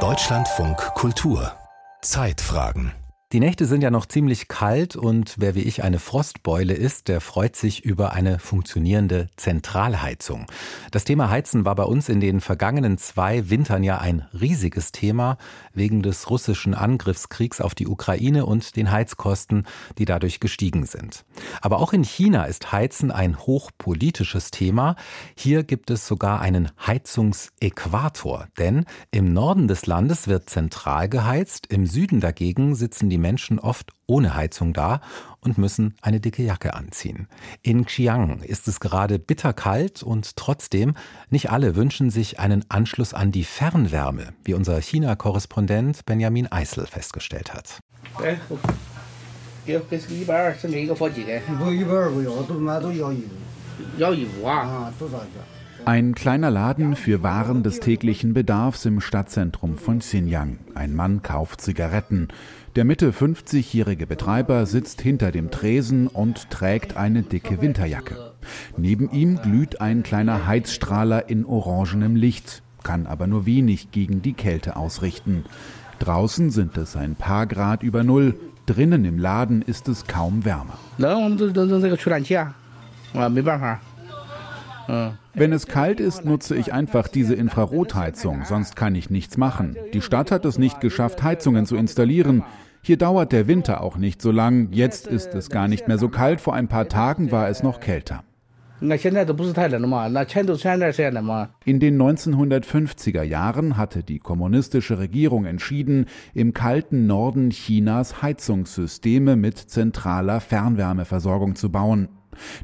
[0.00, 1.52] Deutschlandfunk Kultur.
[2.02, 2.92] Zeitfragen
[3.32, 7.20] die Nächte sind ja noch ziemlich kalt und wer wie ich eine Frostbeule ist, der
[7.20, 10.46] freut sich über eine funktionierende Zentralheizung.
[10.92, 15.38] Das Thema Heizen war bei uns in den vergangenen zwei Wintern ja ein riesiges Thema
[15.74, 19.66] wegen des russischen Angriffskriegs auf die Ukraine und den Heizkosten,
[19.98, 21.24] die dadurch gestiegen sind.
[21.60, 24.94] Aber auch in China ist Heizen ein hochpolitisches Thema.
[25.34, 31.86] Hier gibt es sogar einen Heizungsäquator, denn im Norden des Landes wird zentral geheizt, im
[31.86, 35.00] Süden dagegen sitzen die die Menschen oft ohne Heizung da
[35.40, 37.28] und müssen eine dicke Jacke anziehen.
[37.62, 40.94] In Xi'an ist es gerade bitterkalt und trotzdem
[41.30, 47.54] nicht alle wünschen sich einen Anschluss an die Fernwärme, wie unser China-Korrespondent Benjamin Eisel festgestellt
[47.54, 47.80] hat.
[55.84, 60.58] Ein kleiner Laden für Waren des täglichen Bedarfs im Stadtzentrum von Xinjiang.
[60.74, 62.28] Ein Mann kauft Zigaretten.
[62.74, 68.32] Der Mitte 50-jährige Betreiber sitzt hinter dem Tresen und trägt eine dicke Winterjacke.
[68.76, 74.34] Neben ihm glüht ein kleiner Heizstrahler in orangenem Licht, kann aber nur wenig gegen die
[74.34, 75.44] Kälte ausrichten.
[75.98, 78.34] Draußen sind es ein paar Grad über Null,
[78.66, 80.78] drinnen im Laden ist es kaum wärmer.
[85.34, 89.76] Wenn es kalt ist, nutze ich einfach diese Infrarotheizung, sonst kann ich nichts machen.
[89.92, 92.42] Die Stadt hat es nicht geschafft, Heizungen zu installieren.
[92.82, 94.68] Hier dauert der Winter auch nicht so lang.
[94.70, 96.40] Jetzt ist es gar nicht mehr so kalt.
[96.40, 98.22] Vor ein paar Tagen war es noch kälter.
[101.64, 109.56] In den 1950er Jahren hatte die kommunistische Regierung entschieden, im kalten Norden Chinas Heizungssysteme mit
[109.56, 112.08] zentraler Fernwärmeversorgung zu bauen.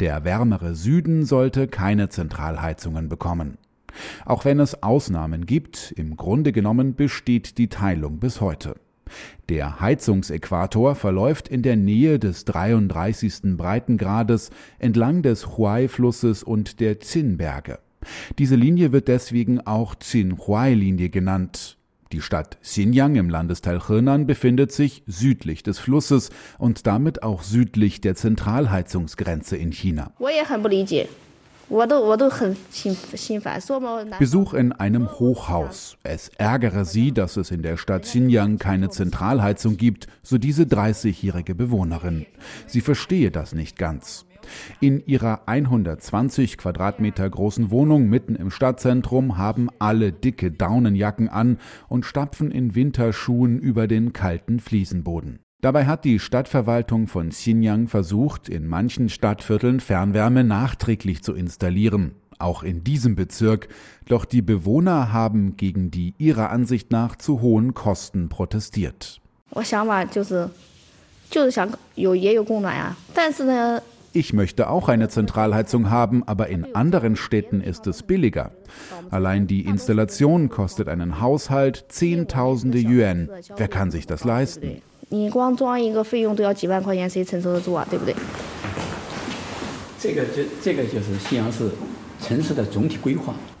[0.00, 3.58] Der wärmere Süden sollte keine Zentralheizungen bekommen.
[4.24, 8.74] Auch wenn es Ausnahmen gibt, im Grunde genommen besteht die Teilung bis heute.
[9.48, 13.56] Der Heizungsäquator verläuft in der Nähe des 33.
[13.56, 17.78] Breitengrades entlang des Huai-Flusses und der Zinberge.
[18.38, 21.77] Diese Linie wird deswegen auch Zin-Huai-Linie genannt.
[22.12, 28.00] Die Stadt Xinjiang im Landesteil Henan befindet sich südlich des Flusses und damit auch südlich
[28.00, 30.12] der Zentralheizungsgrenze in China.
[34.18, 35.98] Besuch in einem Hochhaus.
[36.02, 41.54] Es ärgere sie, dass es in der Stadt Xinjiang keine Zentralheizung gibt, so diese 30-jährige
[41.54, 42.24] Bewohnerin.
[42.66, 44.24] Sie verstehe das nicht ganz.
[44.80, 52.04] In ihrer 120 Quadratmeter großen Wohnung mitten im Stadtzentrum haben alle dicke Daunenjacken an und
[52.04, 55.40] stapfen in Winterschuhen über den kalten Fliesenboden.
[55.60, 62.62] Dabei hat die Stadtverwaltung von Xinjiang versucht, in manchen Stadtvierteln Fernwärme nachträglich zu installieren, auch
[62.62, 63.68] in diesem Bezirk,
[64.06, 69.20] doch die Bewohner haben gegen die ihrer Ansicht nach zu hohen Kosten protestiert.
[74.12, 78.52] Ich möchte auch eine Zentralheizung haben, aber in anderen Städten ist es billiger.
[79.10, 83.28] Allein die Installation kostet einen Haushalt Zehntausende Yuan.
[83.56, 84.82] Wer kann sich das leisten?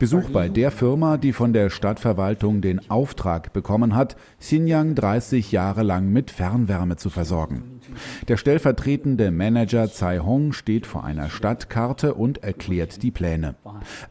[0.00, 5.84] Besuch bei der Firma, die von der Stadtverwaltung den Auftrag bekommen hat, Xinjiang 30 Jahre
[5.84, 7.80] lang mit Fernwärme zu versorgen.
[8.26, 13.54] Der stellvertretende Manager Tsai Hong steht vor einer Stadtkarte und erklärt die Pläne.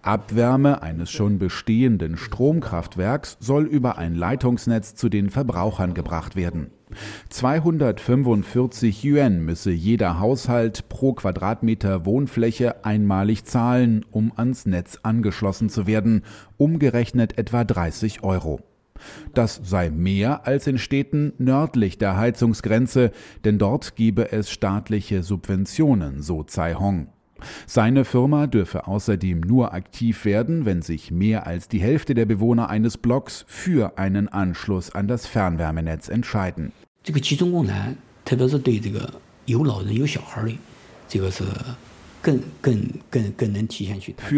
[0.01, 6.71] Abwärme eines schon bestehenden Stromkraftwerks soll über ein Leitungsnetz zu den Verbrauchern gebracht werden.
[7.29, 15.87] 245 Yuan müsse jeder Haushalt pro Quadratmeter Wohnfläche einmalig zahlen, um ans Netz angeschlossen zu
[15.87, 16.23] werden,
[16.57, 18.59] umgerechnet etwa 30 Euro.
[19.33, 23.11] Das sei mehr als in Städten nördlich der Heizungsgrenze,
[23.43, 27.07] denn dort gebe es staatliche Subventionen, so Tsai Hong.
[27.67, 32.69] Seine Firma dürfe außerdem nur aktiv werden, wenn sich mehr als die Hälfte der Bewohner
[32.69, 36.71] eines Blocks für einen Anschluss an das Fernwärmenetz entscheiden.
[37.04, 39.10] 这个集中供暖，特别是对这个
[39.46, 40.56] 有老人有小孩的，
[41.08, 41.44] 这个是
[42.22, 42.38] für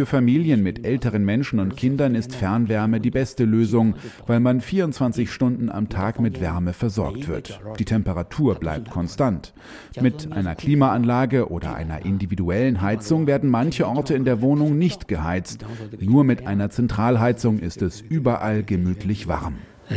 [0.06, 3.96] Familien mit älteren Menschen und Kindern ist Fernwärme die beste Lösung,
[4.28, 7.58] weil man 24 Stunden am Tag mit Wärme versorgt wird.
[7.81, 9.52] Die Temperatur bleibt konstant.
[10.00, 15.66] Mit einer Klimaanlage oder einer individuellen Heizung werden manche Orte in der Wohnung nicht geheizt.
[15.99, 19.54] Nur mit einer Zentralheizung ist es überall gemütlich warm.
[19.88, 19.96] 呃，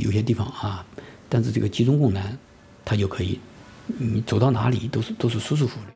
[0.00, 0.86] 有些地方啊，
[1.32, 2.38] 但是这个集中供暖，
[2.84, 3.38] 它就可以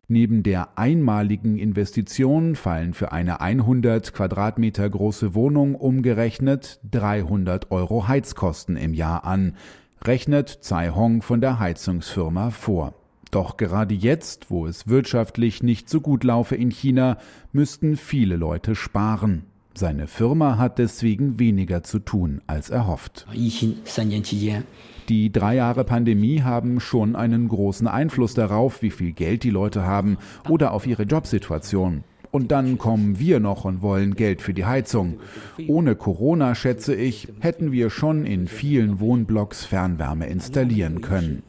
[0.09, 8.77] Neben der einmaligen Investition fallen für eine 100 Quadratmeter große Wohnung umgerechnet 300 Euro Heizkosten
[8.77, 9.57] im Jahr an,
[10.03, 12.95] rechnet Tsai Hong von der Heizungsfirma vor.
[13.31, 17.19] Doch gerade jetzt, wo es wirtschaftlich nicht so gut laufe in China,
[17.53, 19.45] müssten viele Leute sparen.
[19.78, 23.28] Seine Firma hat deswegen weniger zu tun als erhofft.
[25.08, 29.84] Die drei Jahre Pandemie haben schon einen großen Einfluss darauf, wie viel Geld die Leute
[29.84, 30.18] haben
[30.50, 32.04] oder auf ihre Jobsituation.
[32.32, 35.20] Und dann kommen wir noch und wollen Geld für die Heizung.
[35.68, 41.44] Ohne Corona, schätze ich, hätten wir schon in vielen Wohnblocks Fernwärme installieren können.